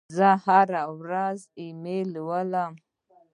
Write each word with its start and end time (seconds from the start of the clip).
زه 0.17 0.29
هره 0.45 0.83
ورځ 0.99 1.39
ایمیل 1.59 2.07
لولم. 2.15 2.73